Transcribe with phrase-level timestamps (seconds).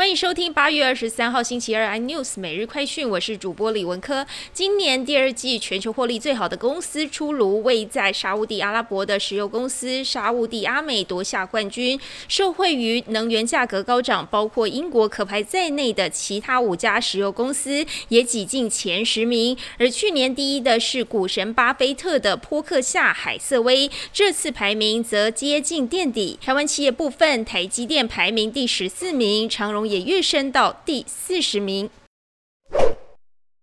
[0.00, 4.26] 欢迎收听八月二十三号星期二 iNews 每日快讯，我是主播李文科。
[4.50, 19.54] 今年第二季全球获利最好的公司出炉，位在沙地阿拉伯的石油公司沙地阿美夺下冠军，受惠于能源价格高涨，包括英国可排在内的其他五家石油公司也挤进前十名。
[19.76, 26.38] 而去年第一的是股神巴菲特的波克夏海瑟威，这次排名则接近垫底。
[26.42, 29.89] 台湾企业部分，台积电排名第十四名，长荣。
[29.90, 31.90] 也跃升到第四十名。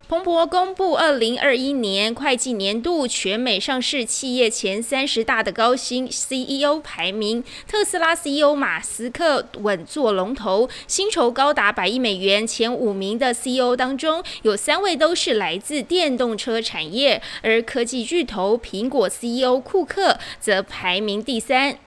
[0.09, 12.47] 彭博公布二零二一年会计年度全美上市企业前三十大的高薪 CEO 排名，特斯拉 CEO 马斯克稳坐龙头，薪酬高达百亿美元。
[12.47, 21.79] 前五名的 CEO 当中，有三位都是来自电动车产业，而科技巨头苹果 CEO 库克则排名第三。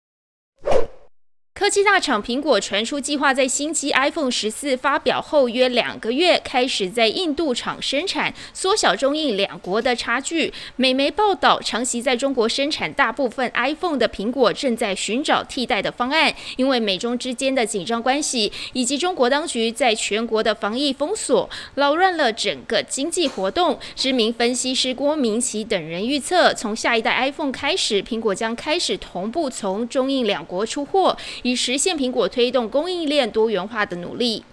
[1.60, 10.50] 科技大厂苹果传出计划在新机 iPhone 十四发表后约两个月开始在印度厂生产，缩小中印两国的差距。
[10.76, 23.78] 美媒报道，长期在中国生产大部分 iPhone 的苹果正在寻找替代的方案，因为美中之间的紧张关系以及中国当局在全国的防疫封锁，扰乱了整个经济活动。
[23.94, 31.14] 知名分析师郭明奇等人预测，从下一代 iPhone 开始，苹果将开始同步从中印两国出货。
[31.50, 34.44] 以实现苹果推动供应链多元化的努力。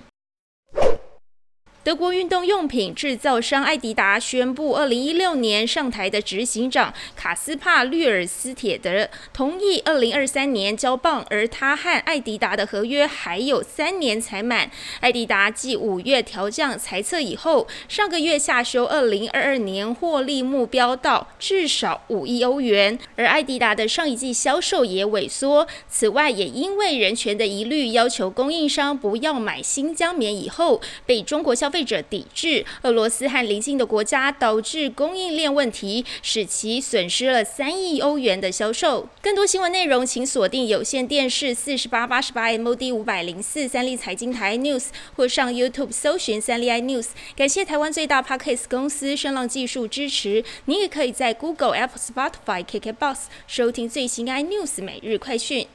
[1.87, 14.69] 德国运动用品制造商艾迪达宣布，二零一六年上台的执行长卡斯帕略尔斯铁德同意二零二三年交棒，而他和艾迪达的合约还有三年才满。
[14.99, 25.65] 艾迪达继五月调降裁测以后，上个月下修二零二二年获利目标到至少五亿欧元，而艾迪达的上一季销售也萎缩。
[25.87, 31.87] 此外，也因为人权的疑虑，要求供应商不要买新疆棉以后，被中国消费费。
[31.87, 39.07] 者抵制俄罗斯和邻近的国家，导致供应链问题，使其损失了三亿欧元的销售。
[39.21, 47.09] 更多新闻内容，请锁定有线电视四十八八十八 MOD 五百零四三立财经台 News，或上 YouTube 搜寻三立 iNews。
[47.37, 50.43] 感谢台湾最大 Podcast 公司声浪技术支持。
[50.65, 53.17] 你也可以在 Google、Apple、Spotify、KKBox
[53.47, 55.67] 收听最新 iNews 每日快讯。